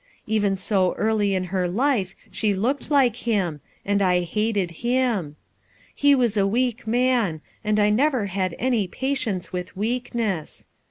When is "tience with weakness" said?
9.13-10.65